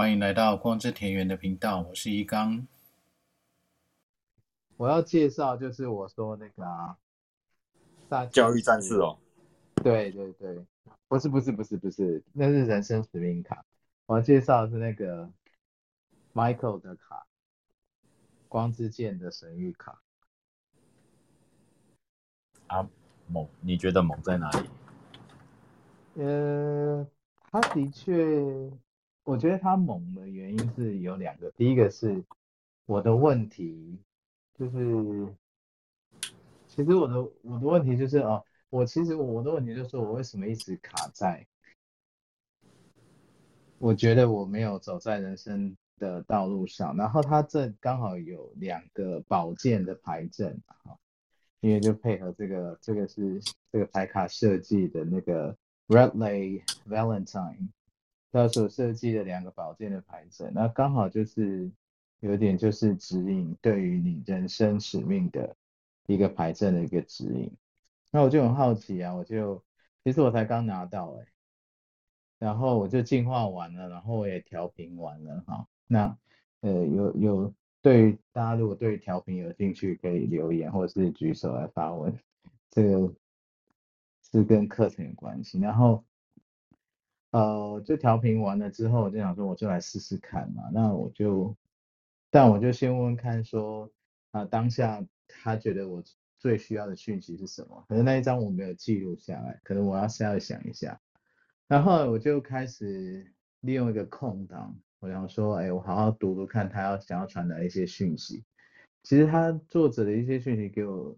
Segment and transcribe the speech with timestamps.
[0.00, 2.66] 欢迎来到光之田园的频道，我是一刚。
[4.78, 6.96] 我要介绍就是我说那个啊，
[8.32, 9.18] 教育战士哦。
[9.74, 10.64] 对对对，
[11.06, 13.62] 不是不是不是不是，那是人生使命卡。
[14.06, 15.30] 我要介绍的是那个
[16.32, 17.26] Michael 的卡，
[18.48, 20.00] 光之剑的神域卡。
[22.68, 22.88] 啊，
[23.26, 23.46] 猛？
[23.60, 24.70] 你觉得猛在哪里？
[26.22, 27.06] 呃，
[27.50, 28.72] 他的确，
[29.24, 31.50] 我觉得他猛的原因是有两个。
[31.52, 32.22] 第一个是
[32.86, 33.98] 我的问题，
[34.54, 35.28] 就是
[36.68, 41.46] 其实我的我的问题就是哦，我其实我的问题就是我为什么一直卡在，
[43.78, 46.96] 我觉得我没有走在人生的道路上。
[46.96, 50.96] 然后他这刚好有两个宝剑的牌阵啊，
[51.60, 53.40] 因为就配合这个，这个是
[53.70, 55.56] 这个牌卡设计的那个。
[55.90, 57.66] Redley Valentine，
[58.32, 61.70] 他所设计的两个宝剑的牌阵，那刚好就是
[62.20, 65.56] 有点就是指引对于你人生使命的
[66.06, 67.52] 一个牌阵的一个指引。
[68.10, 69.62] 那我就很好奇啊，我就
[70.04, 71.26] 其实我才刚拿到哎、
[72.38, 75.66] 然后我就净化完了，然后我也调频完了哈。
[75.86, 76.16] 那
[76.60, 82.16] 呃有有对大家如果对调频有兴趣，可以留言或者是举手来发问
[82.70, 83.14] 这个。
[84.32, 86.04] 是跟课程有关系，然后，
[87.30, 90.64] 呃，就调频完了之后，我就想说，我就来试试看嘛。
[90.72, 91.56] 那我就，
[92.30, 93.90] 但我就先问问看说，
[94.32, 96.02] 啊，当下他觉得我
[96.38, 97.84] 最需要的讯息是什么？
[97.88, 101.00] 可能那一张我没有记录下来，可能我要稍微想一下。
[101.68, 108.42] 然后我就开始利用一个空档，我想说，哎，我好好读读看他要想要传达一些讯息。
[109.04, 111.16] 其实他作者的一些讯息给我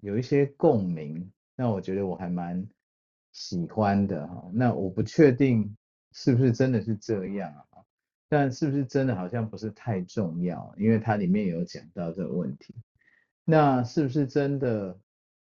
[0.00, 1.30] 有一些共鸣。
[1.56, 2.66] 那我觉得我还蛮
[3.32, 5.76] 喜欢的哈，那我不确定
[6.12, 7.84] 是不是真的是这样啊，
[8.28, 12.74] 但是不是真的好像不是太重要，因为它里面有讲到这个问题。
[13.44, 14.98] 那是不是真的，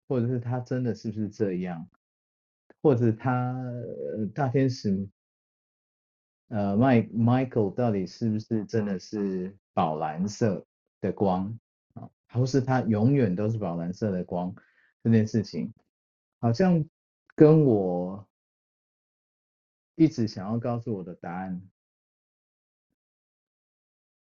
[0.08, 1.88] 或者是他真的是不是这样，
[2.82, 5.08] 或者他呃大天使
[6.48, 10.66] 呃麦 Michael 到底是不是真的是宝蓝色
[11.02, 11.60] 的光
[11.94, 14.56] 啊，或是他永远都是宝蓝色的光
[15.04, 15.72] 这件事情？
[16.40, 16.84] 好像
[17.40, 18.28] 跟我
[19.96, 21.62] 一直想要告诉我的答案，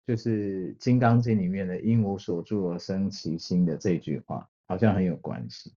[0.08, 5.72] 就是《金刚经》里面的“应无所住而生其心”的这句话，好像很有关系。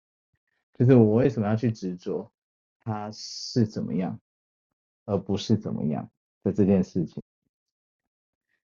[0.79, 2.33] 就是我为什么要去执着
[2.81, 4.19] 它是怎么样，
[5.05, 6.11] 而不是怎么样
[6.43, 7.23] 的这件事情。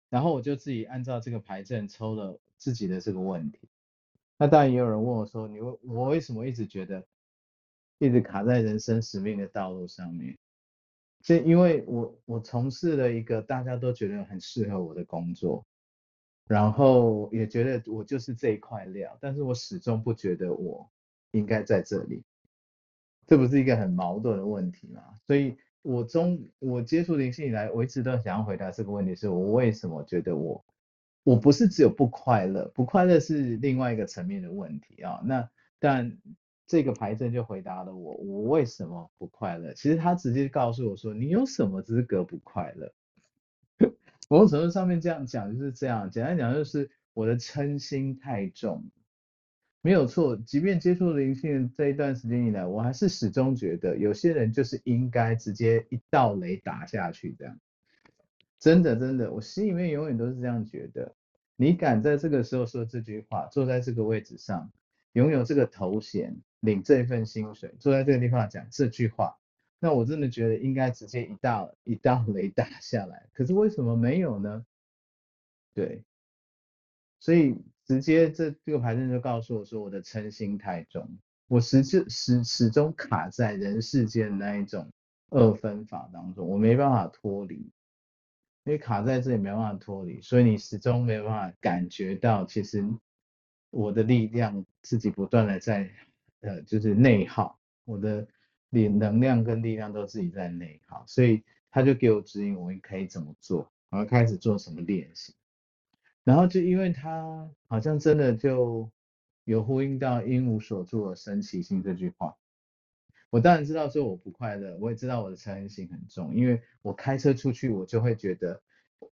[0.09, 3.69] 然后我就自己按照这个牌阵抽了自己的这个问题。
[4.39, 7.07] 那当然也有人问我说：“你为我为什么一直觉得？”
[7.99, 10.37] 一直卡在人生使命的道路上面，
[11.23, 15.65] 这因为我我从事了一个大家都觉得很适合我的工作，
[16.49, 20.91] 然后也觉得我就是这一块料，但是我始终不觉得我
[21.31, 22.25] 应该在这里，
[23.27, 25.03] 这不是一个很矛盾的问题吗？
[25.25, 30.63] 所以我中我接触灵性以来，我一直都想要回答这个问题，是我为什么觉得我
[31.23, 36.19] 我不是只有不快乐，不快乐是另外一个层面的问题啊，那但。
[36.67, 39.75] 这个牌阵就回答了我，我为什么不快乐？
[39.75, 42.93] 其实他直接告诉我说，你有什么资格不快乐？
[44.31, 48.83] 某种程度上面这样讲就是这样，简单讲就是我的嗔心太重，
[49.83, 50.35] 没有错。
[50.37, 57.61] 即便接触灵性这一段时间以来，我还是始终觉得有些人就是应该直接一道雷打下去这样。
[58.59, 61.15] 真的真的，我心里面永远都是这样觉得。
[61.57, 64.73] 你敢在这个时候说这句话，坐在这个位置上，
[65.13, 66.35] 拥有这个头衔。
[66.65, 69.37] 领这一份薪水，坐在这个地方讲这句话，
[69.79, 73.29] 那我真的觉得应该直接一道一道雷打下来。
[73.35, 74.65] 可是为什么没有呢？
[75.75, 76.03] 对，
[77.21, 81.07] 所以直接这这个牌阵就告诉我说，我的嗔心太重，
[81.49, 84.91] 我始终始始终卡在人世间那一种
[85.29, 87.57] 二分法当中，我没办法脱离，
[88.65, 92.83] 因为卡在这里没办法脱离，所以你始终没办法感觉到，其实
[93.69, 95.91] 我的力量自己不断的在。
[96.45, 98.29] 呃，就是内耗，我的
[98.69, 105.35] 力能量跟力量都自己在内耗，所以他就给我指引，我可以怎么做，我要开始做什么练习。
[106.23, 108.91] 然后就因为他好像真的就
[109.45, 112.37] 有呼应到“应无所住而生其心”这句话，
[113.31, 118.61] 我当然知道说我不快乐，我也知道我的嗔恨心很重，因为我开车出去，我就会觉得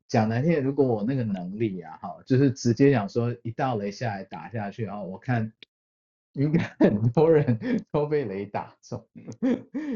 [0.07, 5.53] 讲难听，如果我那个能力啊，哈，就是直接讲说一道雷下来打下去，然后我看。
[6.39, 7.59] 应该很多人
[7.91, 9.05] 都被雷打中，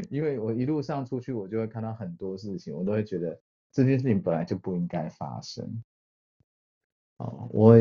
[0.09, 3.39] 因为我一路上出去，我就会看到很多事情，我都会觉得
[3.71, 5.83] 这件事情本来就不应该发生。
[7.17, 7.77] 哦，我，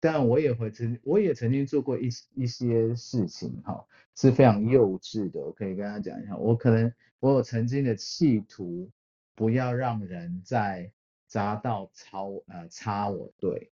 [0.00, 3.86] 但我也会曾，我也曾经做过一一些事情，哈、哦，
[4.16, 5.40] 是非常幼稚的。
[5.40, 8.90] 我可以跟他讲一下，我可能我有曾经的企图，
[9.36, 10.90] 不要让人在
[11.30, 13.70] 匝道超呃插我队。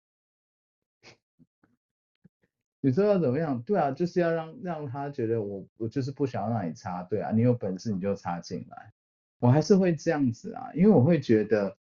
[2.82, 3.62] 你说要怎么样？
[3.64, 8.94] 对啊，就是要让让他觉得我我就是不想要让你插队啊，你有本事你就插进来。
[9.40, 11.78] 我还是会这样子啊，因为我会觉得，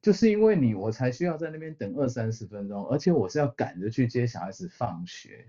[0.00, 5.46] 就是因为你我才需要在那边等二三十分钟，而且我是要赶着去接小孩子放学。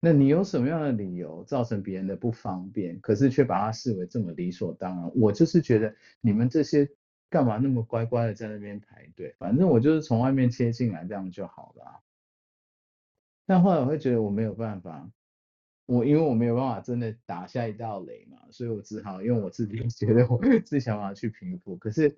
[0.00, 5.10] 那你有什么样的理由造成别人的不方便，可是却把它视为这么理所当然？
[5.14, 6.88] 我就是觉得你们这些
[7.30, 9.34] 干嘛那么乖乖的在那边排队？
[9.38, 12.00] 反正我就是从外面切进来这样就好了。
[13.46, 15.10] 但后来我会觉得我没有办法，
[15.86, 21.76] 我因为我没有办法真的打下一道雷嘛，所以我只好用我自己 觉得我自己想法去平复。
[21.76, 22.16] 可是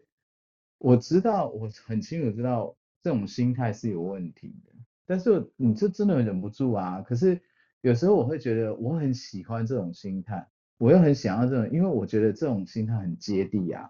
[0.79, 4.73] 我知道，我很清楚知道这种心态是有问题的。
[5.05, 7.01] 但是你就真的忍不住啊！
[7.01, 7.41] 可是
[7.81, 13.89] 有时候我会觉得我很喜欢这种心态，我又很想要这种，因为我觉得这种心态很接地啊，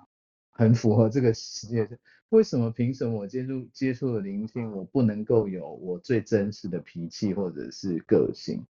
[0.56, 1.88] 很符合这个世界。
[2.30, 2.70] 为什么？
[2.70, 8.66] 凭什么我接触接触的聆听，我不能够有我最真实的脾气或者是个性？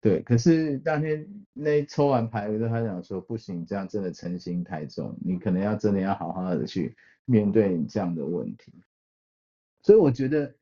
[0.00, 8.72] 对，可是当天那抽完牌的时候，他讲说不行，这样真的嗔心太重，你可能要真的要好好的去面对你这样的问题。
[9.82, 10.52] 所以我觉得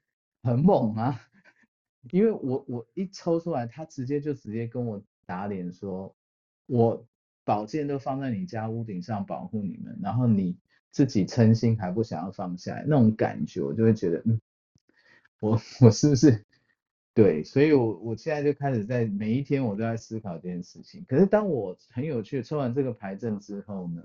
[0.43, 1.19] 很猛啊，
[2.11, 6.14] 因为我我一抽出来，他直接就直接跟我打脸说，
[6.67, 7.06] 我
[7.49, 10.59] 宝剑都放在你家屋顶上保护你们，然后你。
[10.91, 14.41] 自己称心还不想要放下来，那种感觉我就会觉得，嗯，
[15.39, 16.45] 我我是不是
[17.15, 17.45] 对？
[17.45, 21.05] 所以我我现在就开始在每一天我都在思考这件事情。
[21.06, 24.03] 可是当我很有趣抽完这个牌阵之后呢，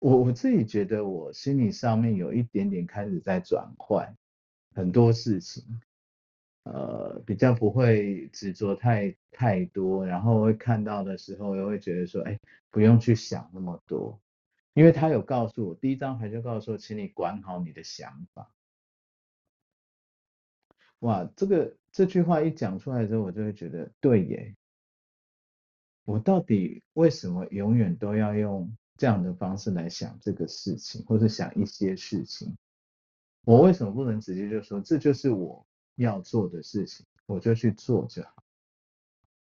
[0.00, 4.16] 我我自己觉得我心理上面有一点点开始在转换
[4.74, 5.62] 很多事情，
[6.64, 12.38] 呃，比较不会执着太太多，然后会看到的时候又会觉得说，哎，
[12.70, 14.20] 不用去想那么多。
[14.74, 18.52] 因为他有告诉我，第一张牌就告诉我，请你管好你的想法。
[21.00, 24.54] 哇，这个这句话一讲出来之后，我就会觉得，对耶，
[26.04, 32.54] 我到底为什么永远都要用这样的方式来想这个事情，或者想一些事情？
[33.44, 35.66] 我为什么不能直接就说，这就是我
[36.02, 38.42] 要做的事情，我就去做就好？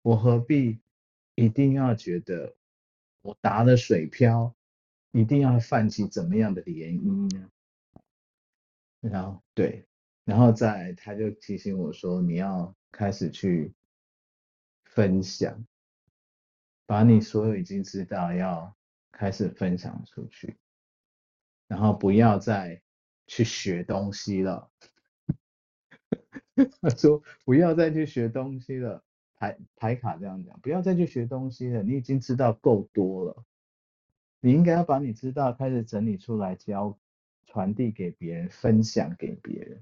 [0.01, 0.79] 我何必
[1.35, 2.55] 一定要觉得
[3.21, 4.55] 我打了水漂？
[5.11, 7.49] 一定要泛起怎么样的涟漪呢？
[8.99, 9.87] 然后对，
[10.25, 13.73] 然后再他就提醒我说，你要开始去
[14.85, 15.65] 分享，
[16.85, 18.75] 把你所有已经知道要
[19.11, 20.57] 开始分享出去，
[21.67, 22.81] 然后不要再
[23.27, 24.71] 去学东西了。
[26.81, 29.03] 他 说不要再去学东西了，
[29.35, 33.43] 牌牌卡这样讲，不要再去学东西了，你已经知道够多了。
[34.39, 36.97] 你应该要把你知道开始整理出来，教
[37.45, 39.81] 传递给别人，分享给别人。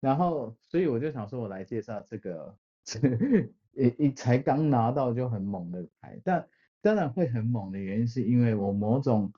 [0.00, 2.56] 然后，所以我就想说，我来介绍这个，
[3.72, 6.48] 一一才刚拿到就很猛的牌，但
[6.80, 9.32] 当然会很猛的原因是因为我某种，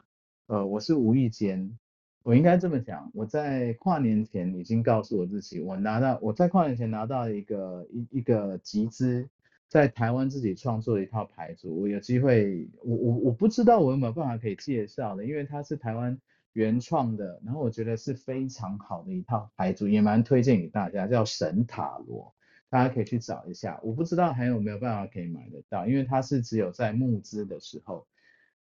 [0.46, 1.78] 呃，我是无意间，
[2.22, 9.28] 我应该这么讲，我在跨年前已经告诉我自己，我拿到我在跨年前拿到一个一一个集资。
[9.68, 16.20] 在台湾自己创作的一套牌组，我有机会，我我我不知道我有没有办法可以介绍的，因为它是台湾
[16.52, 22.34] 原创的，然后我觉得是非常好的一套牌组，也蛮推荐给大家，叫神塔罗，
[22.68, 23.80] 大家可以去找一下。
[23.82, 28.06] 我不知道还有没有办法可以买得到，因为它是只有在募资的时候，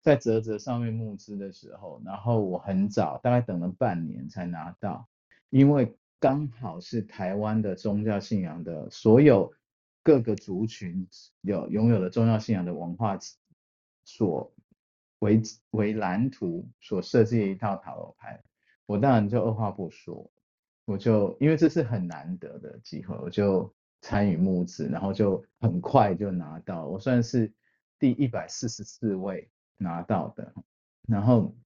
[0.00, 5.08] 在泽泽上面募资的时候，然后我很早，大概等了半年才拿到，
[5.48, 9.52] 因为刚好是台湾的宗教信仰的所有。
[10.02, 11.06] 各个族群
[11.42, 13.18] 有拥有的宗教信仰的文化
[14.06, 14.50] 所
[15.18, 15.42] 为
[15.72, 18.42] 为蓝图所设计的一套塔罗牌，
[18.86, 20.32] 我当然就二话不说，
[20.86, 27.52] 我就因为这是很难得的机会，我就参与募资，然后就很快就拿到，我算是
[27.98, 29.50] 第一百四十四位
[29.80, 30.52] 拿到的，
[31.08, 31.56] 然后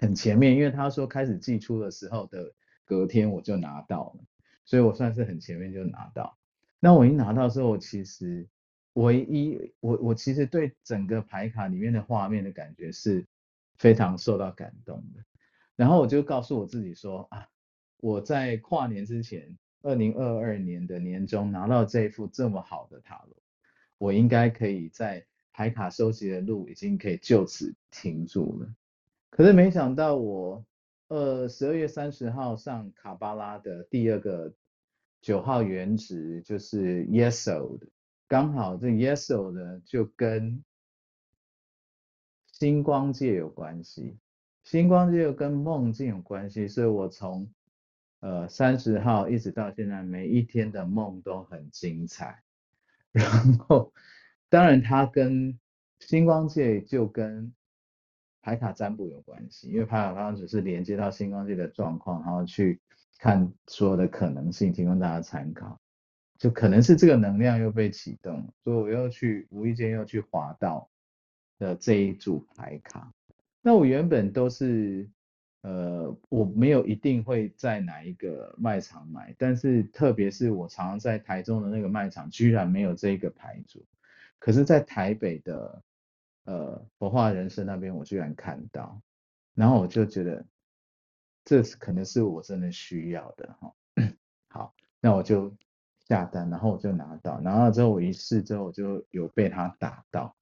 [0.00, 2.52] 很前面，因为他说开始寄出的时候的
[2.86, 4.24] 隔天我就拿到了，
[4.64, 6.38] 所以我算是很前面就拿到。
[6.80, 8.48] 那我一拿到之后，其实
[8.94, 13.26] 唯一我我其实对整个牌卡里面的画面的感觉是
[13.76, 15.22] 非常受到感动的。
[15.76, 17.46] 然后我就告诉我自己说啊，
[17.98, 23.36] 我在跨年之前，二零二二年的年中拿到这一副这么好的塔罗，
[23.98, 28.74] 我应该可以在牌卡收集的路已经可以就此停住了。
[29.30, 30.64] 可是没想到我，
[31.08, 34.52] 呃，十二月三十号上卡巴拉的第二个
[35.20, 37.80] 九号原值就是 Yesod，
[38.28, 40.64] 刚好这 Yesod 呢就跟
[42.46, 44.16] 星光界有关系，
[44.64, 47.52] 星光界又跟梦境有关系，所以我从
[48.20, 52.42] 呃三十号一直到现在，每一天的梦都很精彩。
[53.12, 53.92] 然后，
[54.52, 55.58] 当然它跟
[56.00, 57.54] 星光界就跟
[58.42, 62.78] 牌卡占卜有关系，因为牌卡刚刚只是连接到星光界的状况，然后去
[63.18, 65.80] 看所有的可能性，提供大家参考。
[66.36, 70.90] 就可能是这个能量又被启动，所以我又去无意间又去滑到
[71.58, 73.10] 的这一组牌卡。
[73.62, 75.08] 那我原本都是
[75.62, 83.82] 呃，我没有一定会在哪一个卖场买，但是特别是我常常在台中的那个卖场，居然没有这一个牌组，
[84.42, 85.82] 可是，在台北的。
[86.44, 89.00] 呃，活化人生那边我居然看到，
[89.54, 90.44] 然后我就觉得
[91.44, 93.72] 这可能是我真的需要的哈。
[94.50, 95.54] 好，那我就
[96.08, 100.34] 下单，然后我就拿到，拿到之后我一试之后我就有被他打到。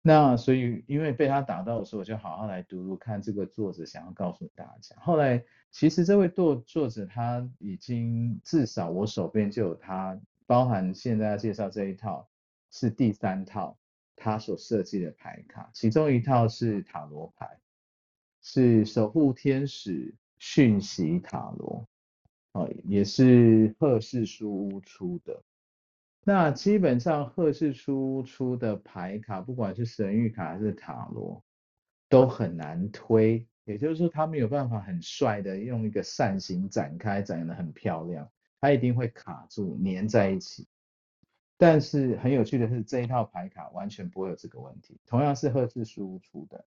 [0.00, 4.96] 那所以因为被他打到的时候，我就好好来读读看这个作者想要告诉大家。
[4.98, 12.26] 后来其实这位作作者他已经至少我手边就有他，包含现在要介绍这一套
[12.74, 13.78] 是第三套。
[14.16, 17.58] 他所设计的牌卡，其中一套是塔罗牌，
[18.40, 21.88] 是守护天使讯息塔罗，
[22.52, 25.42] 哦，也是赫氏书屋出的。
[26.22, 31.42] 那基本上赫氏书屋出的牌卡，不管是神谕卡还是塔罗，
[32.08, 33.44] 都很难推。
[33.64, 40.68] 也就是说，他没有办法很帅的用一个扇形展开，展得很漂亮，它一定会卡住，粘在一起。
[41.56, 46.64] 但是很有趣的是，这一套牌卡完全不会有这个问题，同样是赫兹输出的。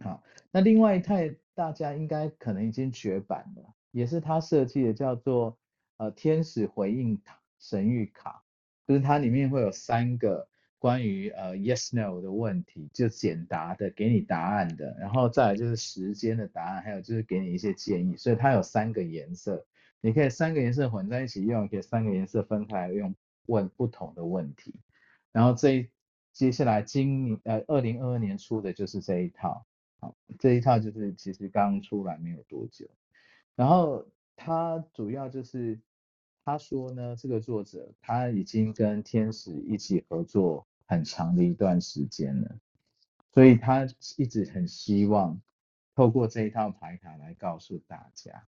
[0.00, 1.16] 好，那另外一套
[1.54, 5.58] 大家应该可能已经绝版了，也是他设计的，叫做
[5.96, 7.20] 呃天使回应
[7.58, 8.44] 神谕卡，
[8.86, 19.66] 就是它里面会有三个关于呃 yes no 的问题，就简答的，给你答案的，然后再来就是时间的答案，还有就是给你一些建议，所以它有三个颜色，
[20.00, 23.12] 你可以三个颜色混在一起用，可以三个颜色分开来用。
[23.48, 24.74] 问不同的问题，
[25.32, 25.90] 然后这
[26.32, 29.66] 接下来今年呃二零二二年出的就是这一套，
[30.00, 32.86] 好，这一套就是其实刚出来没有多久，
[33.56, 35.80] 然后他主要就是
[36.44, 42.58] 他说呢，这个作者他已经跟天使一起合作很长的一段时间了，
[43.32, 43.86] 所以他
[44.18, 45.40] 一直很希望
[45.94, 48.46] 透过这一套牌卡来告诉大家，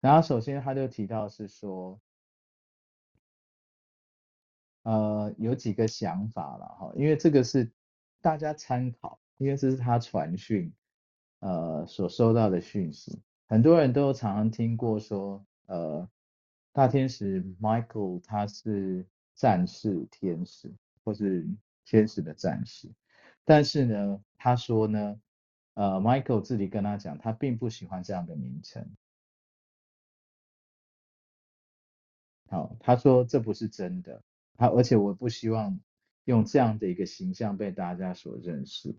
[0.00, 2.00] 然后首先他就提到是说。
[4.82, 7.70] 呃，有几个想法了哈，因为这个是
[8.20, 10.72] 大家参考，因为这是他传讯，
[11.40, 13.22] 呃，所收到的讯息。
[13.46, 16.08] 很多人都常常听过说，呃，
[16.72, 20.74] 大天使 Michael 他是战士天使，
[21.04, 21.46] 或是
[21.84, 22.90] 天使的战士，
[23.44, 25.20] 但是呢，他说呢，
[25.74, 28.88] 呃，Michael 自己跟他讲，他并不喜欢这样的名称。
[32.48, 34.22] 好，他说这不是真的。
[34.56, 35.80] 他而且我不希望
[36.24, 38.94] 用这样的一个形象被大家所认识。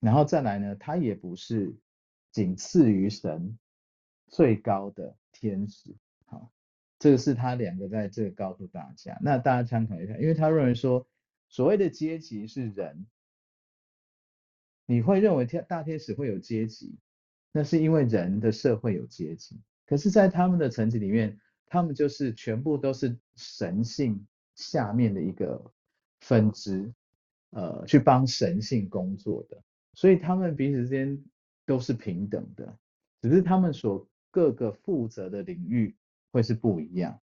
[0.00, 1.76] 然后再来呢，他也不是
[2.32, 3.56] 仅次于神
[4.26, 5.94] 最高的天使。
[6.24, 6.50] 好，
[6.98, 9.16] 这个是他两个在这个告诉大家。
[9.22, 11.06] 那大家参考一下，因为他认为说，
[11.48, 13.06] 所谓的阶级是人，
[14.86, 16.98] 你会认为天大天使会有阶级，
[17.52, 19.60] 那是因为人的社会有阶级。
[19.86, 21.38] 可是，在他们的层级里面。
[21.72, 25.72] 他们就是全部都是神性下面的一个
[26.20, 26.92] 分支，
[27.48, 29.56] 呃，去帮神性工作的，
[29.94, 31.18] 所以他们彼此之间
[31.64, 32.76] 都是平等的，
[33.22, 35.96] 只是他们所各个负责的领域
[36.30, 37.18] 会是不一样。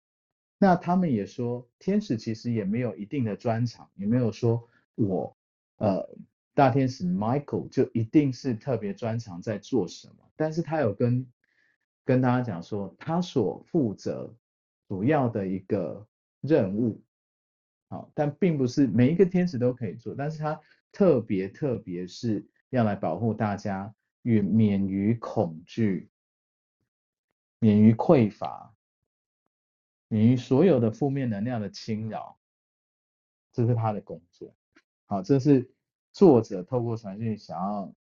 [0.58, 5.38] 那他们也说，天使其实也没有一定的专长，也没有说我，
[5.77, 6.10] 呃，
[6.56, 11.27] 大天使 Michael 就一定是特别专长在做什么，但是他有跟
[12.03, 14.34] 跟大家讲说，他所负责
[14.89, 16.08] 主要的一个
[16.41, 17.00] 任务，
[17.89, 20.60] 好，但并不是每一个天使都可以做，但是他
[20.91, 23.93] 特别特别是要来保护大家，
[24.24, 26.10] 与免于恐惧，
[27.60, 28.74] 免于匮乏，
[30.08, 32.39] 免于所有的负面能量的侵扰，
[33.51, 34.55] 这是他的工作。
[35.05, 35.69] 好，这是
[36.12, 37.93] 作者透过传讯想要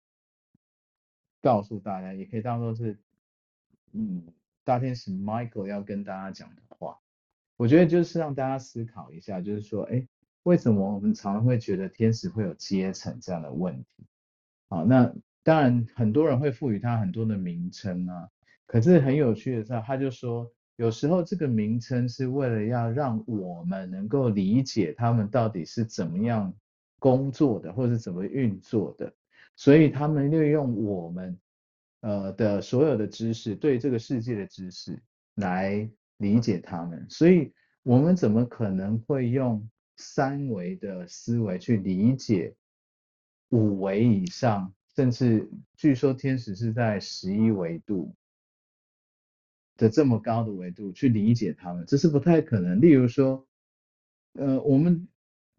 [1.41, 2.97] 告诉大家，也可以当做是，
[3.91, 4.25] 嗯。
[4.67, 6.99] 大天使 Michael 要跟大家讲的话，
[7.55, 10.05] 我觉得就是让大家思考一下，就是说，哎，
[10.43, 14.05] 为什么我们常常会觉得天使会有阶层这样的问题？
[14.67, 18.27] 好，那当然很多人会赋予它很多的名称啊，
[18.65, 26.53] 可是很有趣的是，他就说有时候这个名称是为了要让我们能够理解他们到底是怎么样
[26.99, 29.13] 工作的，或者怎么运作的，
[29.55, 31.39] 所以他们利用我们
[32.01, 35.01] 呃的所有的知识，对这个世界的知识
[35.35, 42.55] 来理解他们，所以我们怎么可能会用三维的思维去理解
[43.49, 48.13] 五维以上，甚至据说天使是在十一维度
[49.77, 52.81] 的这么高的维度去理解他们，这是不太可能。
[52.81, 53.47] 例如说，
[54.33, 55.07] 呃，我们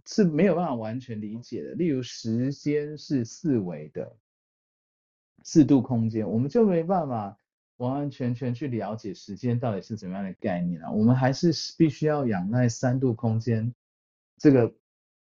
[0.06, 1.74] 是没有办法完全理解的。
[1.74, 4.16] 例如，时间是四维的
[5.50, 7.38] 四度空间，我们就没办法
[7.78, 10.90] 完完全全去了解时间到底是怎么样的概念啊。
[10.90, 13.74] 我们还是必须要仰赖三度空间
[14.36, 14.74] 这个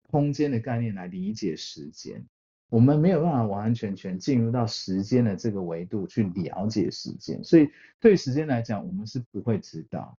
[0.08, 2.26] 空间的概念来理解时间。
[2.70, 10.18] 我们没有办法完完全全进入到时间的这个维度去了解时间，所以对时间来讲，我们是不会知道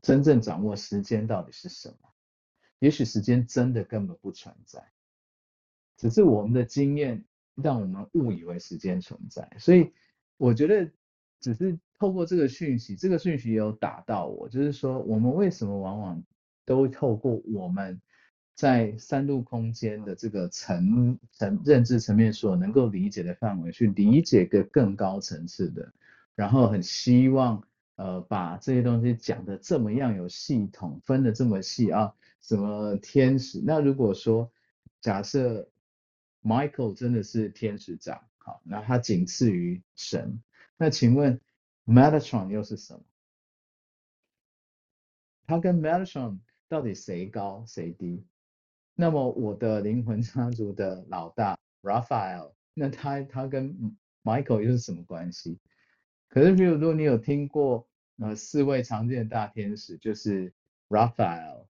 [0.00, 2.08] 真正掌握时间到底是什么。
[2.78, 4.82] 也许时间真的根本不存在，
[5.98, 7.22] 只是我们的经验
[7.62, 9.50] 让我们误以为时间存在。
[9.58, 9.92] 所以
[10.36, 10.90] 我觉得，
[11.40, 16.22] 只是透过这个讯息，这个讯息也有打到我，就是说我们为什么往往
[16.64, 18.00] 都透过我们。
[18.56, 25.92] 在三度空间的这个层层认知层面所能够理解的范围，去理解个更高层次的，
[26.36, 27.60] 然后很希望
[27.96, 33.60] 呃把这些东西讲得这么样有系统，分得这么细啊，什么天使？
[33.60, 34.48] 那如果说
[35.00, 35.68] 假设
[36.44, 40.42] Michael 真的是天使长，好，那他仅次于神，
[40.76, 41.40] 那请问
[41.86, 43.02] Metatron 又是什么？
[45.46, 48.24] 他跟 Metatron 到底谁高谁低？
[48.94, 55.58] 那么我的灵魂家族的老大 Raphael，那他他跟 Michael 又是什么关系？
[56.28, 60.52] 可是比如说你有听过呃四位常见的大天使，就是
[60.88, 61.66] Raphael，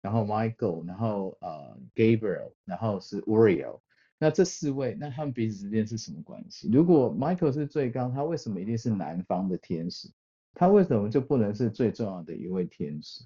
[0.00, 3.80] 然后 Michael，然后呃 Gabriel，然后是 Uriel，
[4.18, 6.70] 那这四位那他们彼此之间是什么关系？
[6.72, 10.08] 如果 Michael 是最高，他为什么一定是南方的天使？
[10.54, 13.24] 他为什么就不能是最重要的一位天使？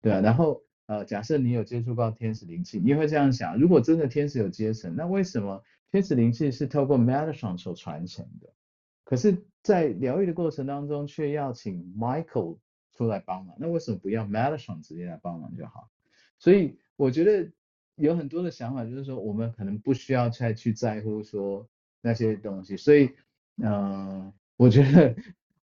[0.00, 0.62] 对啊，然后。
[0.86, 8.52] 呃，假设你有接触到天使灵气，你会这样想：如果真的天使有阶层，那为什么天使灵气是透过 Metatron 所传承的？
[9.04, 12.58] 可是，在疗愈的过程当中，却要请 Michael
[12.96, 15.90] 出来帮忙，那为什么不要 Metatron 直接来帮忙就好？
[16.38, 17.50] 所以，我觉得
[17.96, 21.68] 有很多的想法，就是说，我们可能不需要再去在乎说
[22.00, 22.76] 那些东西。
[22.76, 23.10] 所以，
[23.56, 25.14] 嗯、我觉得。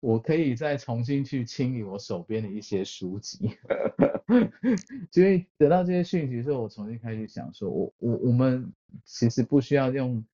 [0.00, 3.50] 我可以再重新去清理我手边的一些书籍，
[5.10, 8.72] 所以得到这些讯息之后，我重新开始想说，我我我们
[9.04, 10.24] 其实不需要用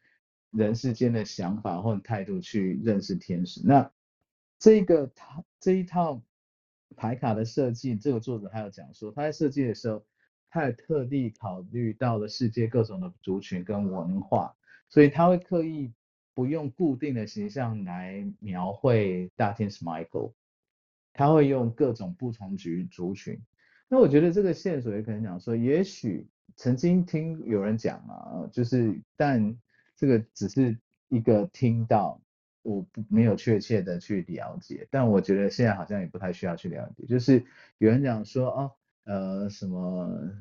[0.51, 3.63] 人世间的想法或者态度去认识天使。
[3.65, 3.91] 那
[4.59, 6.21] 这个他这一套
[6.97, 10.05] 牌卡的设计，这个作者还有讲说，他在设计的时候，
[10.51, 14.55] 他也特地考虑到了世界各种的族群跟文化，
[14.89, 15.93] 所以他会刻意。
[16.37, 20.33] 不用固定的形象来描绘大天使 Michael，
[21.13, 23.41] 他会用各种不同族族群。
[23.87, 26.27] 那我觉得这个线索也可能讲说，也许
[26.57, 29.57] 曾经听有人讲啊，就是但
[29.95, 30.77] 这个只是
[31.09, 32.21] 一个听到，
[32.65, 34.89] 我不没有确切的去了解。
[34.91, 37.45] 但我觉得现在好像也不太需要去了解，就是
[37.79, 38.73] 有人讲说哦，
[39.05, 40.33] 呃，什么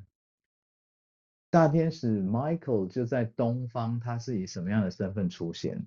[1.52, 5.86] 大天使 Michael 就在东方，他是以什么样的身份出现？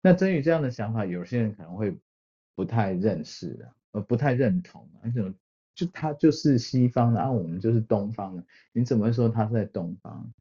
[0.00, 1.98] 那针于这样的想法，有些人可能会
[2.54, 5.02] 不太认识呃，不太认同啊。
[5.04, 5.34] 为什么？
[5.74, 10.32] 就他就是西方的，然后我们就是东方的，你怎么说他是在东方？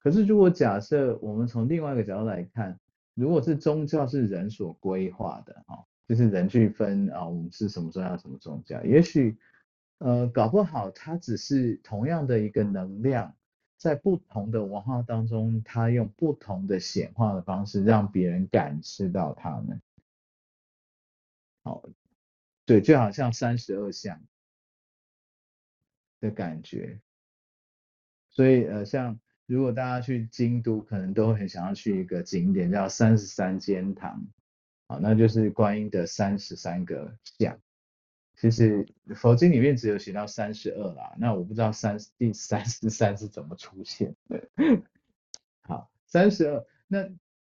[0.00, 2.78] 可是如果假设我们从另外一个角度来看，
[3.14, 9.36] 如果是宗教是人所规划的啊，就是人去分啊，我们是什么宗教什么宗教，也许
[9.98, 13.34] 呃搞不好它只是同样的一个能量。
[13.78, 19.82] 在不同的文化当中，它用不同的显化的方式让别人感知到它们。
[21.64, 21.82] 好，
[22.64, 24.22] 对，就好像三十二相
[26.20, 27.00] 的感觉。
[28.30, 29.18] 所以呃，像
[29.52, 34.26] 如果大家去京都，可能都很想要去一个景点叫三十三间堂，
[34.88, 37.58] 好，那就是观音的三十三个像。
[38.34, 44.42] 其实佛经里面只有写到三十二啦，那我不知道三第三十三是怎么出现的。
[45.68, 47.06] 好，三十二，那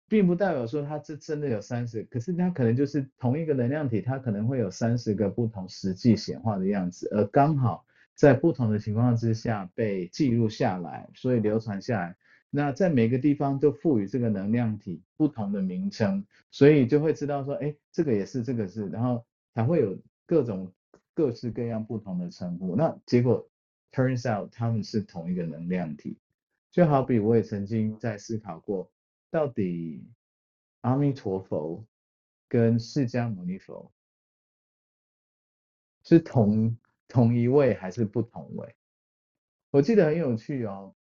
[0.09, 7.85] 并不代表说它这真的有三十，可是它可能就是同一个能量体，它可能会有三十个不同实际显化的样子，而刚好
[8.21, 12.15] 在不同的情况之下被记录下来，所以流传下来。
[12.51, 20.71] 那在每个地方都赋予这个能量体不同的名称，所以就会知道说，哎，这个也是，这个是，然后才会有各种
[21.15, 22.77] 各式各样不同的称呼。
[22.77, 23.49] 那结果
[23.91, 26.19] turns out 他们是同一个能量体，
[26.71, 28.93] 就好比我也曾经在思考过，
[29.31, 30.05] 到底
[30.83, 31.83] 阿弥陀佛
[32.49, 33.91] 跟释迦牟尼佛
[36.05, 36.77] 是同
[37.11, 38.75] 同一位还是不同位？
[39.71, 40.95] 我记得很有趣哦。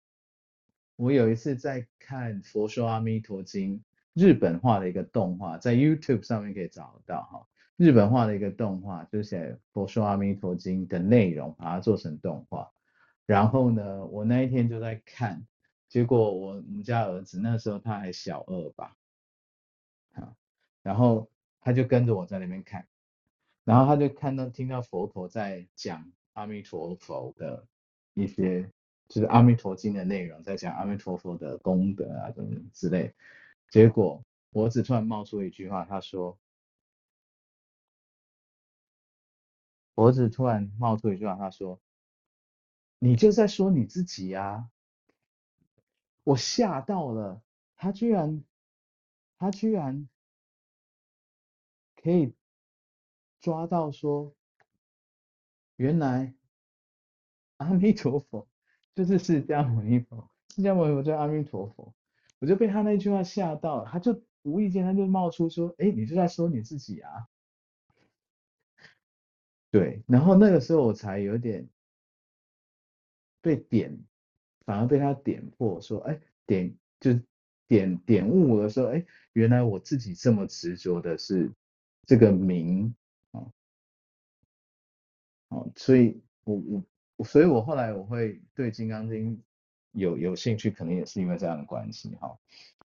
[0.96, 3.78] 我有一次在看《佛说阿弥陀经》
[4.12, 7.46] 日本化的一个动画，在 YouTube 上面可以找得到哈。
[7.76, 12.70] 日本化的一个动画，就写《佛说阿弥陀经》的内容，把它做成动画。
[13.24, 15.46] 然后呢，我那一天就在看，
[15.88, 18.96] 结果我们家儿子那时候他还小二吧，
[20.12, 20.34] 啊，
[20.82, 22.86] 然后他就跟着我在那边看，
[23.70, 27.68] 然后他就看到听到佛陀在讲阿弥陀佛的
[28.14, 28.68] 一些。
[29.08, 33.12] 就是阿弥陀经的内容，在讲阿弥陀佛的功德啊，等等之类。
[33.68, 36.38] 结果我儿子突然冒出一句话，他说
[39.96, 41.80] ：“我儿子突然冒出一句话，他说
[43.02, 44.70] ：‘你就在说你自己啊！’
[46.22, 47.42] 我吓到了，
[47.74, 48.44] 他居然，
[49.38, 50.08] 他居然
[51.96, 52.32] 可以
[53.40, 54.34] 抓到说，
[55.76, 56.34] 原来
[57.58, 58.46] 阿弥陀佛。”
[58.92, 61.94] 就是释迦牟尼佛，释迦牟尼佛叫阿弥陀佛，
[62.40, 67.28] 我就被他那句话吓到了，他就无意间他就冒出说，哎，你就在说你自己啊？
[69.70, 71.66] 对，然后那个时候我才有点
[73.40, 73.96] 被点，
[74.66, 77.12] 反而被他点破，说，哎，点就
[77.68, 81.50] 点点悟了，说，哎，原来我自己这么执着的是
[82.06, 82.94] 这个名，
[85.76, 86.84] 所以我我。
[87.22, 89.36] 所以我后来我会对《金刚经》
[89.92, 92.34] 有有兴趣，可能也是因为这样的关系哈。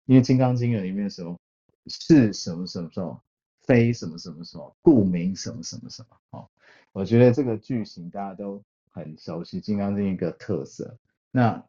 [0.06, 1.38] 因为《金刚经》里面说
[1.86, 3.20] 是什么什么时候，
[3.60, 6.16] 非什么什么时候，故名什么什么什么。
[6.30, 6.48] 哦，
[6.92, 10.96] 我觉得这个句型大家都很熟悉，《金刚经》一个特色。
[11.30, 11.62] 那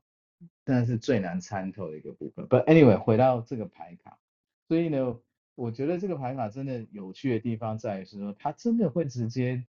[0.64, 2.48] 但是最难参透的一个部分。
[2.48, 4.18] But anyway，回到这个牌卡，
[4.70, 5.20] 所以呢，
[5.56, 9.66] 我觉得这个牌卡真的有趣的地方在于是说，它真的会直接。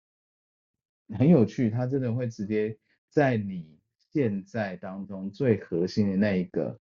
[1.18, 2.78] 很有趣，它真的会直接
[3.10, 3.80] 在你
[4.12, 6.80] 现在当中最核心的那一个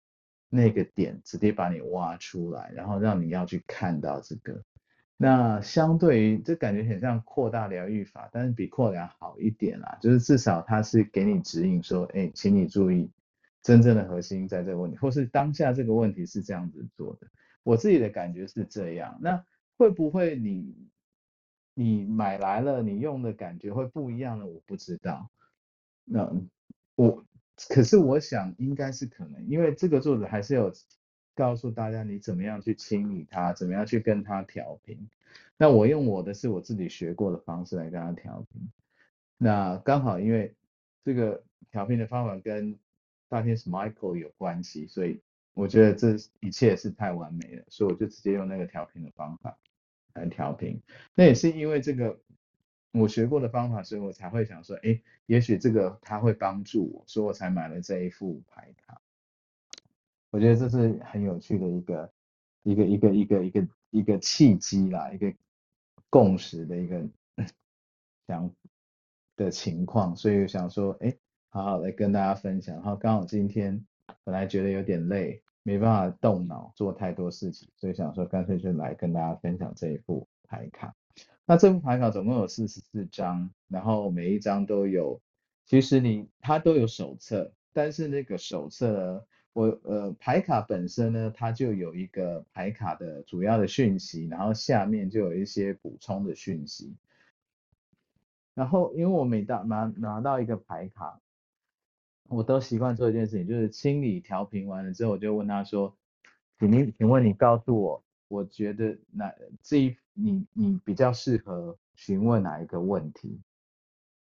[0.49, 4.61] 那个点，直接把你挖出来，然后让你要去看到这个。
[5.15, 13.09] 那相对于这感觉很像扩大疗愈法，但是比扩疗好一点啦，就是至少它是给你指引说，哎，请你注意
[13.63, 17.27] 真正的核心在这个问题，或是当下这个问题是这样子做的。
[17.63, 19.43] 我自己的感觉是这样，那
[19.77, 20.75] 会不会你？
[21.79, 25.29] 你买来了，你用的感觉会不一样的，我不知道。
[26.03, 26.27] 那
[26.95, 27.23] 我
[27.69, 30.73] 可是我想应该是可能，因为这个作者还是有
[31.35, 35.07] 告诉大家你怎么样去清理它，怎么样去跟它调频。
[35.55, 38.71] 那我用我的是我自己学过的方式来跟它调频。
[39.37, 40.55] 那刚好因为
[41.03, 42.75] 这个调频的方法跟
[43.29, 45.21] 大天使 Michael 有关系，所以
[45.53, 49.55] 我觉得这一切是太完美了，所以我就直接用那个调频的方法。
[50.17, 50.81] 来调频，
[51.15, 52.19] 那也是因为这个
[52.91, 59.01] 我学过的方法，所以我才会想说，哎，也许这个它会帮助我，所以我才买了这一副牌卡。
[60.29, 62.11] 我觉得这是很有趣的一个
[62.63, 65.33] 一个一个一个一个一个契机啦，一个
[66.09, 67.07] 共识的一个
[68.27, 68.51] 想
[69.35, 71.15] 的情况，所以我想说，哎，
[71.49, 72.75] 好好来跟大家分享。
[72.75, 73.85] 然后刚好今天
[74.23, 75.41] 本来觉得有点累。
[75.67, 80.95] 没办法动脑做太多事情，所以想说干脆就来跟大家分享这一副牌卡。
[81.45, 85.19] 那这副牌卡总共有四十四张，然后每一张都有，
[85.65, 96.95] 其实你它都有手册，但是那个手册呢，我呃牌卡本身呢，它就有一个牌卡的主要的讯息，然后下面就有一些补充的讯息。
[98.53, 101.19] 然后因为我每到拿拿到一个牌卡。
[102.29, 105.95] 我都习惯做一件事情，就是清理调频完了之后，我就问他说
[106.59, 113.41] ：“请您，请问你告诉我，我觉得哪这一你你比较适合询问哪一个问题？”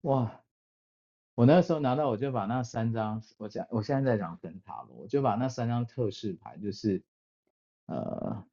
[0.01, 0.39] 哇！
[1.35, 7.03] 我那时候拿到，我就把那三张，我讲我现在在讲灯塔罗，我就把那三张特示牌，就是
[7.87, 8.45] 呃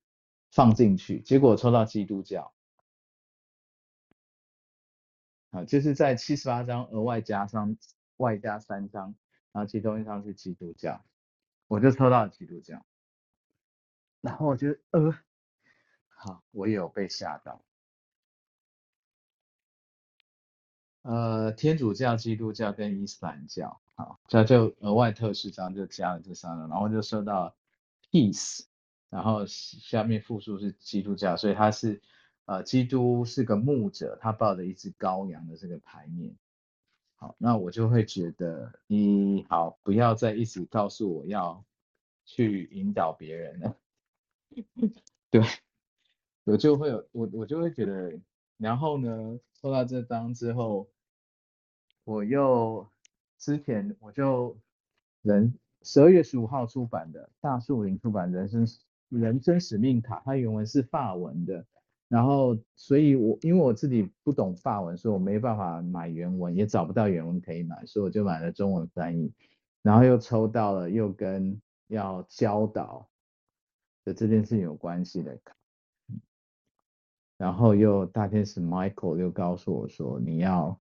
[0.51, 2.53] 放进去，结果抽到基督教，
[5.51, 7.77] 啊，就是在七十八张额外加上
[8.17, 9.15] 外加三张。
[9.53, 11.05] 然后其中一张是基督教，
[11.67, 12.85] 我就抽到基督教，
[14.21, 15.15] 然后我觉得呃，
[16.09, 17.61] 好，我也有被吓到，
[21.03, 27.57] 呃，天主教、基督教跟伊斯兰教，好，这就额外特序章就加了这三个，然后就收到
[28.11, 28.67] peace，
[29.09, 32.01] 然后下面复数是基督教，所以他是
[32.45, 36.37] 呃，基督是个牧者，他抱着一只羔羊的这个牌面。
[37.21, 41.63] 好，那我就会觉得你好，不要再一直告诉我要
[42.25, 43.77] 去引导别人了。
[45.31, 45.43] 对，
[46.45, 48.19] 我就会有我我就会觉得，
[48.57, 49.39] 然后呢？
[49.61, 50.89] 抽到这张之后，
[52.05, 52.89] 我又
[53.37, 54.57] 之前我就
[55.21, 55.53] 人
[55.83, 58.67] 十二月十五号出版的大树林出版人生
[59.11, 61.67] 人生使命卡，它原文是法文的，
[62.11, 69.33] 然后所以我因为我自己不懂法文，所以我没办法买原文，也找不到原文可以买，所以我就买了中文翻译，
[69.81, 73.09] 然后又抽到了又跟要教导
[74.05, 75.55] 的这件事情有关系的卡。
[77.39, 80.77] 然后又大天使 Michael 又告诉我说，你要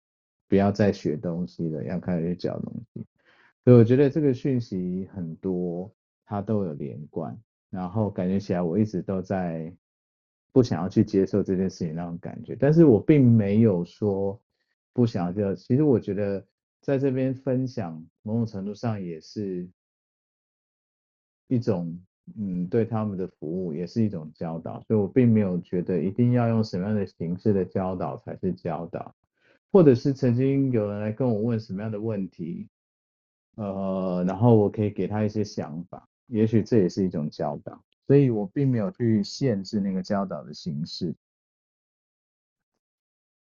[0.47, 3.05] 不要再学东西了，要开始教东西。
[3.65, 5.93] 所以我觉得这个讯息很多，
[6.25, 7.37] 它都有连贯。
[7.69, 9.75] 然后感觉起来我一直都在
[10.57, 14.41] 不想要去接受这件事情那种感觉，但是我并没有说
[14.91, 15.53] 不想要就。
[15.53, 16.43] 其实我觉得
[16.81, 19.69] 在这边分享，某种程度上也是
[21.47, 21.99] 一种。
[22.37, 29.15] 嗯，对他们的服务也是一种教导，所以我并没有觉得一定要用什么样的形式的教导才是教导，
[29.71, 32.67] 或者是曾经有人来跟我问什么样的问题，
[33.55, 41.13] 呃，然后我可以给他一些想法，也许这也是一种教导，所以我并没有去限制那个教导的形式。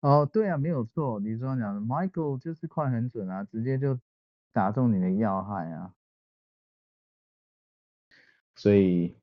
[0.02, 4.00] 哦，对啊，没有错，你说讲的，Michael 就是快很准啊，直接就
[4.52, 5.94] 打中你的要害啊。
[8.56, 9.16] 所以，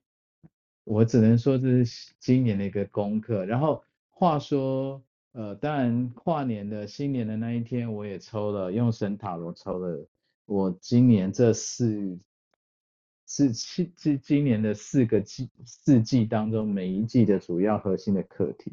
[0.85, 3.45] 我只能说这是今年的一个功课。
[3.45, 10.07] 然后话说，呃，当然跨年的新年的那一天，我也抽了用神塔罗抽了
[10.47, 12.19] 我今年这四
[13.29, 18.73] 是七今今年的四个季四季当中每一季的主要核心的课题。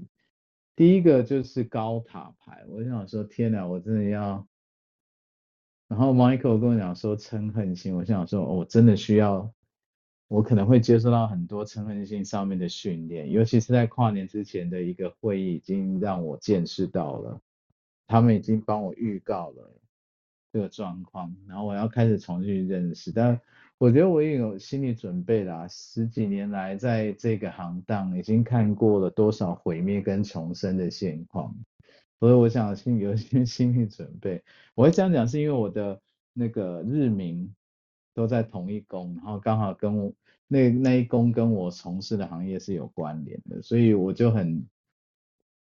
[0.76, 4.48] 第一个就是高塔牌，我想说天哪，我真的要。
[5.88, 9.54] 然后 Michael 跟我讲说嗔恨心，我想说，我真的需要。
[10.28, 17.40] 我可能会接受到很多嗔恨心上面的训练，尤其是在跨年之前的一个会议，已经让我见识到了，
[18.08, 19.72] 他们已经帮我预告了
[20.52, 23.12] 这个状况，然后我要开始重新认识。
[23.12, 23.40] 但
[23.78, 31.56] 我觉得我也有心理准备啦，十几年来在这个行当，已经看过了多少毁灭跟重生的现况，
[32.20, 34.44] 所以我想心有一些 心理准备。
[34.74, 36.02] 我会这样讲，是因为我的
[36.34, 37.54] 那个日名。
[38.16, 40.14] 都在同一宫，然后刚好跟我
[40.48, 44.66] 那那一宫跟我从事的行业是有关联的，所以我就很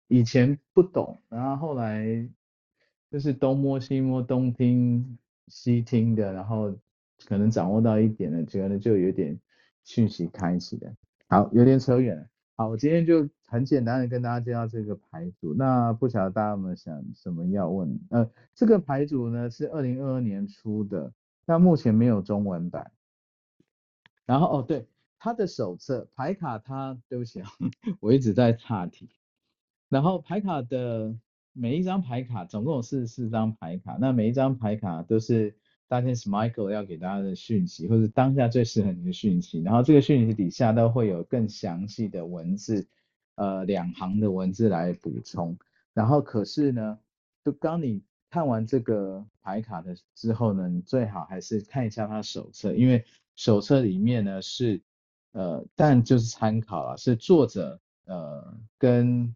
[0.08, 2.26] 以前不懂，然后后来
[3.10, 6.74] 就是东摸西摸，东听西听的，然后
[7.26, 9.38] 可能掌握到一点了，觉得就有点
[9.84, 10.92] 讯息开启了。
[11.28, 12.26] 好，有点扯远了。
[12.56, 15.54] 好，我今天就很简单的跟大家介绍这个牌组。
[15.54, 18.00] 那不晓得大家有没有想什么要问？
[18.10, 21.12] 呃，这个牌组呢是二零二二年出的。
[21.46, 22.92] 那目前没有中文版，
[24.24, 24.86] 然后哦对，
[25.18, 27.48] 它的手册牌卡它，对不起啊，
[27.98, 29.08] 我一直在岔题。
[29.88, 31.16] 然后牌卡的
[31.52, 35.56] 每一张牌卡总共有四十四张牌卡，那每一张牌卡都是
[35.90, 39.60] 大天使 Michael 要给大家的讯息，或者当下最适合你的讯息。
[39.60, 42.86] 然后这个讯息底下都会有更详细的文字，
[43.34, 45.58] 呃，两行的文字来补充。
[45.92, 46.96] 然后可是呢，
[47.44, 54.80] 就当你看完这个牌卡的之后呢，你最好还是看一下它手册，因为手册里面呢是
[55.32, 59.34] 呃，但就是参考了，是作者呃跟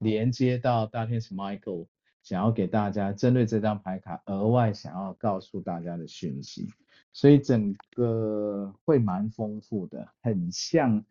[0.00, 1.86] 连接到大天使 Michael
[2.26, 6.68] 想要给大家针对这张牌卡额外想要告诉大家的讯息，
[7.12, 11.04] 所以整个会蛮丰富的，很像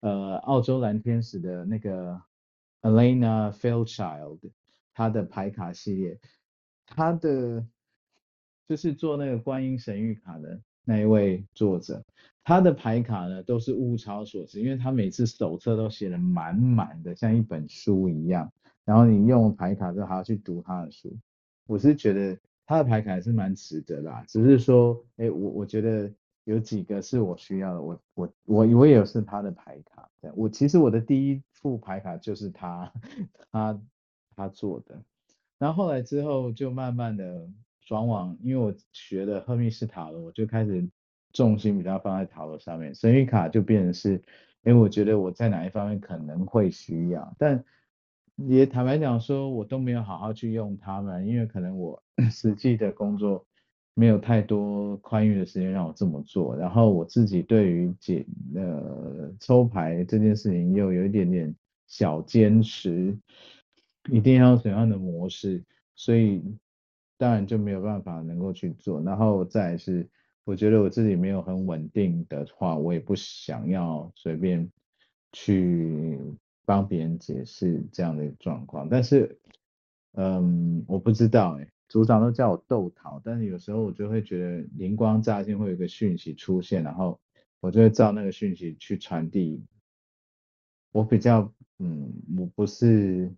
[0.00, 2.18] 呃澳洲蓝天使的那个
[2.80, 4.38] Elena Fairchild。
[4.94, 6.18] 他的牌卡系列，
[6.86, 7.66] 他的
[8.66, 12.02] 就是做那个观音神谕卡的那一位作者，
[12.42, 18.50] 他的牌卡呢都是物超所值，因为他每次手册都写得满满的，像一本书一样。
[18.84, 21.16] 然后你用牌卡之后还要去读他的书，
[21.66, 24.24] 我是觉得他的牌卡还是蛮值得啦。
[24.28, 26.12] 只是说，哎，我我觉得
[26.44, 30.08] 有几个是我需要的，我我我我也是他的牌卡。
[30.34, 32.92] 我其实我的第一副牌卡就是他
[33.50, 33.80] 他。
[34.34, 34.98] 他做的，
[35.58, 37.46] 然后后来之后就慢慢的
[37.82, 40.88] 转往，因为我学了赫密斯塔罗，我就开始
[41.34, 44.12] 重心比较放在塔罗上面，神谕卡就变成是，
[44.64, 47.62] 因为我觉得我在哪一方面可能会需要，但
[48.36, 53.46] 也坦白讲说，我都没有好好去用它们，因为可能我 实际的工作
[53.94, 56.56] 没有太多宽裕的时间让我这么做。
[56.56, 61.54] 然后我自己对于解呃抽牌这件事情又有一点点
[61.86, 63.16] 小坚持，
[64.10, 65.62] 一定要怎样的模式，
[65.94, 66.42] 所以
[67.18, 69.00] 当然就没有办法能够去做。
[69.02, 70.08] 然后再是，
[70.44, 74.68] 我觉得我自己没有很稳定的话，我也不想要随便
[75.32, 76.18] 去。
[76.64, 79.38] 帮别人解释这样的一个状况，但是，
[80.12, 87.20] 嗯，我不知道哎，组长都叫我逗桃，但是有时候我就会觉得灵光乍现，会有一个讯息出现，然后
[87.60, 89.64] 我就会照那个讯息去传递。
[90.92, 93.34] 我比较，嗯，我不是，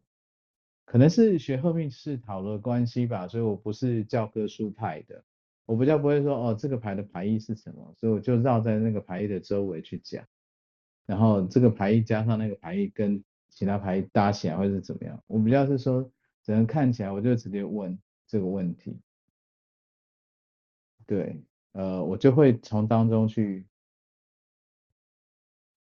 [0.85, 5.25] 可能是学贺命释桃的关系吧，所以我不是教科书派的，
[5.65, 10.27] 我比较不会说哦，这个牌的牌意是什么，所以我就绕在那个牌意的周围去讲。
[11.07, 15.23] 然后这个牌意加上那个牌意跟其他牌意搭起来会是怎么样？
[15.27, 16.03] 我比较是说，
[16.43, 18.99] 只能看起来我就直接问这个问题。
[21.07, 23.67] 对，呃，我就会从当中去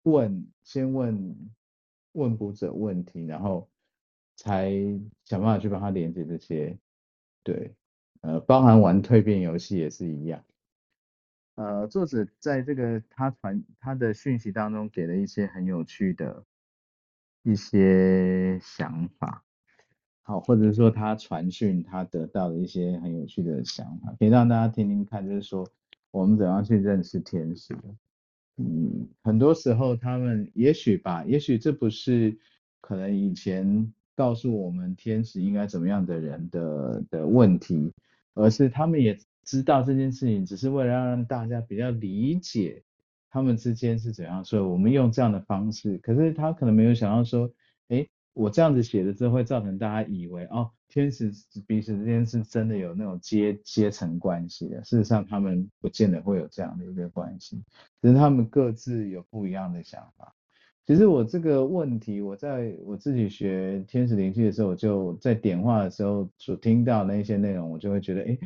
[0.03, 1.51] 问，先问
[2.12, 3.69] 问卜者问题，然后
[4.37, 4.73] 才
[5.25, 6.77] 想办法去帮他连接这些。
[7.45, 7.73] 对，
[8.23, 10.45] 呃，包含玩蜕变游戏也是一样。
[11.57, 16.45] 呃，作者在这个他传他的讯息当中给了一些很有趣的
[17.42, 19.42] 一些想法，
[20.23, 25.66] 好，或者说他传讯他得到的一些很有趣的想法，可以让大家听听看，就是说
[26.11, 27.75] 我们怎样去认识天使。
[28.59, 32.37] 嗯，很多时候他们也许吧，也许这不是
[32.83, 37.95] 可能以前告诉我们天使应该怎么样的人的的问题，
[38.35, 39.19] 而是他们也。
[39.47, 42.83] 知道这件事情只是为了让大家比较理解
[43.31, 45.97] 他们之间是怎样，所以我们用这样的方式。
[45.99, 47.51] 可是他可能没有想到说，
[47.89, 51.31] 诶，我这样子写的之后会造成大家以为哦，天使
[51.67, 54.83] 彼此之间是真的有那种阶阶层关系的。
[54.83, 57.63] 事实上，他们不见得会有这样的一个关系，
[58.03, 60.35] 只是他们各自有不一样的想法。
[60.87, 68.39] 其实我这个问题，我在我自己学天使灵气的时候，我就在点化的时候所听到的那些内容，我就会觉得，诶。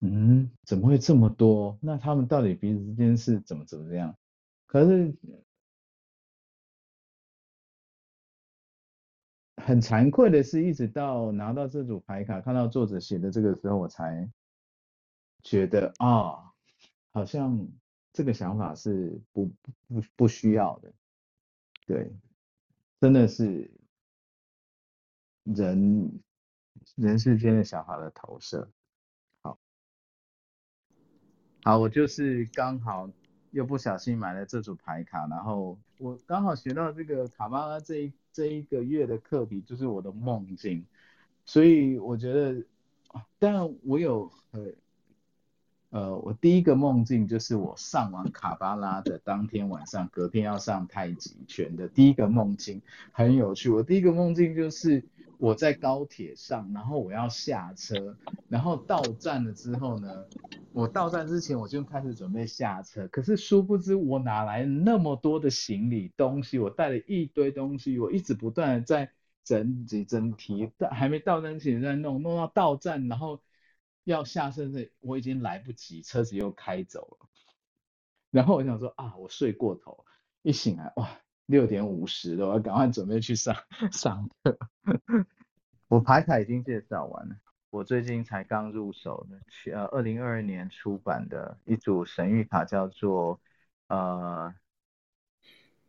[0.00, 1.78] 嗯，怎么会这么多？
[1.80, 4.16] 那他们到底彼此之间是怎么怎么样？
[4.66, 5.14] 可是
[9.56, 14.30] 很惭愧的是，一直到拿到这组牌卡，看到作者写的这个时候，我才
[15.42, 16.52] 觉得啊、
[17.12, 17.68] 好像
[18.12, 19.46] 这个想法是不
[19.88, 20.92] 不不需要的。
[21.86, 22.10] 对，
[23.00, 23.70] 真的是
[25.44, 26.20] 人
[26.96, 28.70] 人世间的想法的投射。
[31.66, 33.08] 好，我就是刚好
[33.50, 40.84] 又不小心买了这组牌卡，然后我刚好学到这个卡巴拉这一这一个月的课题就是我的梦境，
[41.46, 42.62] 所以我觉得，
[43.38, 44.66] 但我有呃
[45.88, 53.70] 呃，我第一个梦境就是我上完卡巴拉的当天晚上，隔天要上太极拳的第一个梦境，很有趣。
[53.70, 55.02] 我第一个梦境就是。
[55.44, 58.16] 我在高铁上，然后我要下车，
[58.48, 60.24] 然后到站了之后呢，
[60.72, 69.12] 我到站之前我就开始准备下车，可是殊不知我哪来那么多的行李东西，我带了一堆东西，我一直不断的在
[69.44, 73.42] 整理整体，但还没到站前在弄，弄到到站，然后
[74.04, 77.28] 要下车时我已经来不及，车子又开走了，
[78.30, 80.06] 然后我想说啊，我睡过头，
[80.40, 81.20] 一醒来哇。
[81.46, 83.54] 六点五十了，我要赶快准备去上
[83.92, 84.58] 上课。
[85.88, 87.36] 我牌卡已经介绍完了，
[87.70, 93.40] 我最近才刚入手的，呃，二零二二年出版的一组神谕卡，叫做
[93.88, 94.54] 呃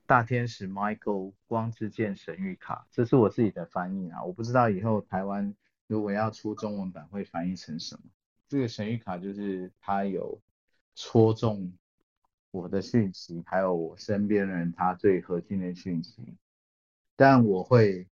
[0.06, 5.56] 大天使 Michael 光之剑神谕卡，这是我自己的翻译啊，我不知道以后台湾
[5.88, 8.02] 如果要出中文版会翻译成什么。
[8.48, 10.42] 这个神谕卡就是它有
[10.96, 11.74] 戳中。
[12.56, 16.24] 我的讯息，还有我身边人他最核心的讯息，
[17.18, 18.08] 但我会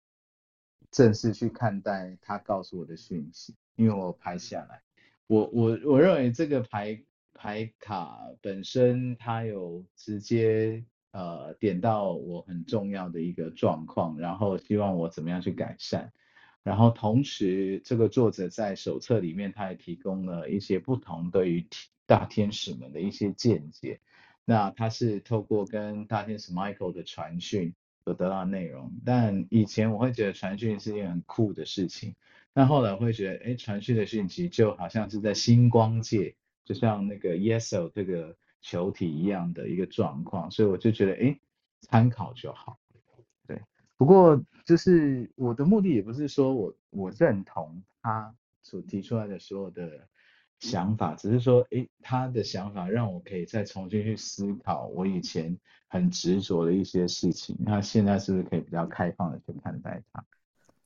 [0.91, 4.83] 正式去看待他告诉我的讯息，因为我拍下来。
[5.27, 7.03] 我我我认为这个牌
[7.35, 16.13] 牌卡本身它有直接呃点到我很重要的一个状况，然后希望我怎么样去改善。
[16.63, 21.67] 然后同时，这个作者在手册里面他也提供了一些不同对于
[22.07, 24.01] 大天使们的一些见解。
[24.51, 27.73] 那他是透过跟大天使 Michael 的传讯
[28.03, 32.17] 所得到的内容，但以前我会觉得传讯是一件很酷的事情，
[32.53, 36.35] 但后来我会觉得，哎，传讯的讯息就好像是在星光界，
[36.65, 41.39] 就像那个 Yeso 这个球体一样的一个状况，所以我就觉得，哎，
[41.83, 42.77] 参考就好。
[43.47, 43.63] 对，
[43.97, 48.35] 不过就是我的目的也不是说我我认同他
[48.65, 50.09] 所提出来的所有的
[50.61, 55.59] 想法，只是说，诶，他的想法让我可以再重新去思考我以前
[55.89, 60.25] 很执着的一些事情，那现在是不是可以比较开放的去看待它？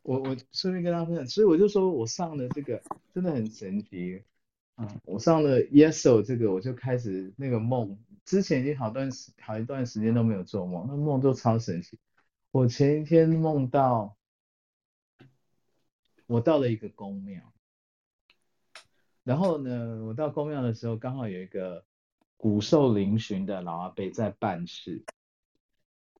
[0.03, 2.81] 我我顺便跟大家分享，所以我就说我上了这个
[3.13, 4.23] 真的很神奇，
[4.77, 11.99] 嗯，我上了 Yeso 这个，我就开始那个梦，之前已经好段时好一段时间都没有做梦，那梦都超神奇。
[12.51, 14.17] 我前一天梦到
[16.27, 17.54] 我到了一个宫庙，
[19.25, 21.85] 然后呢，我到公庙的时候，刚好有一个
[22.37, 25.05] 骨瘦嶙峋的老阿伯在办事，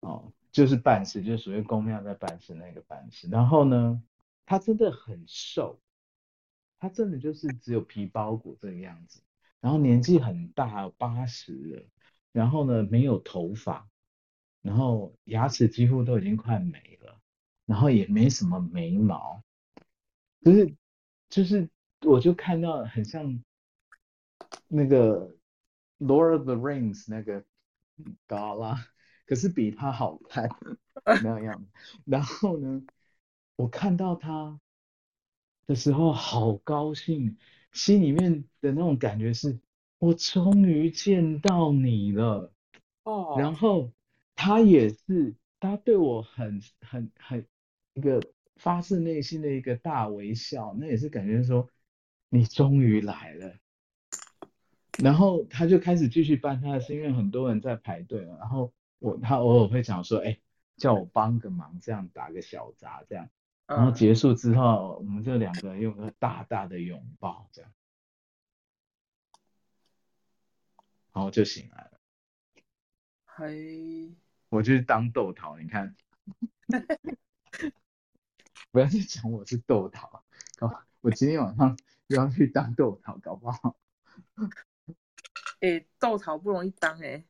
[0.01, 0.33] 哦。
[0.55, 3.27] 就是办事，就是属于公庙在办事那个办事。
[3.29, 4.01] 然后呢，
[4.47, 5.81] 他真的很瘦，
[6.79, 9.21] 他真的就是只有皮包骨这个样子。
[9.61, 11.83] 然后年纪很大，八十了。
[12.31, 13.89] 然后呢，没有头发，
[14.63, 17.19] 然后牙齿几乎都已经快没了，
[17.67, 19.43] 然后也没什么眉毛，
[20.41, 20.77] 就是
[21.31, 21.69] 就是，
[22.05, 23.43] 我就看到很像
[24.69, 25.35] 那个
[25.99, 27.45] Lord of the Rings 那个
[28.27, 28.87] 嘎啦。
[29.27, 30.51] 可是比他好看，
[31.25, 31.67] 那样。
[32.05, 32.83] 然后呢，
[33.57, 34.61] 我看到他
[35.67, 37.39] 的时候好高兴，
[37.73, 39.59] 心里面的那种感觉是，
[39.99, 42.53] 我终于见到你了。
[43.05, 43.37] 哦。
[43.39, 43.91] 然后
[44.37, 47.47] 他也是，他对我很很很
[47.95, 48.21] 一个
[48.57, 51.67] 发自内心的一个大微笑，那也是感觉说，
[52.35, 53.57] 你终于来了。
[54.99, 58.73] 然后他就开始继续办他的事，因为很多人在排队了，然后。
[59.01, 60.41] 我他偶尔会讲说，哎、欸，
[60.79, 63.29] 叫我帮个忙，这样打个小杂，这样，
[63.67, 67.71] 然后结束之后，我们就两个人用个大大的拥抱，这样，
[71.13, 72.01] 然后就醒来了。
[73.27, 74.15] 嘿，
[74.49, 75.95] 我就是当豆桃，你看，
[78.73, 80.25] 不要再讲我是豆桃，
[80.57, 81.77] 搞，我今天晚上
[82.09, 83.77] 又要去当豆草，搞不好。
[85.61, 87.25] 哎、欸，豆草不容易当哎、欸。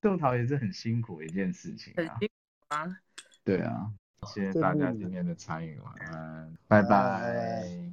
[0.00, 2.18] 豆草也是很辛苦的一件事情啊。
[2.68, 2.96] 啊
[3.42, 3.92] 对啊，
[4.26, 7.89] 谢谢大家今天的参与，晚安，拜拜。